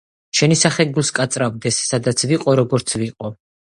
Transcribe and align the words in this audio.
შენი 0.37 0.57
სახე 0.61 0.85
გულს 0.95 1.13
კაწრავდეს, 1.21 1.81
სადაც 1.93 2.29
ვიყო, 2.35 2.61
როგორც 2.65 3.01
ვიყო, 3.03 3.37